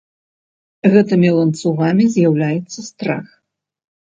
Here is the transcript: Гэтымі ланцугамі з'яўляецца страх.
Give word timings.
Гэтымі 0.95 1.29
ланцугамі 1.35 2.03
з'яўляецца 2.15 2.79
страх. 2.89 3.27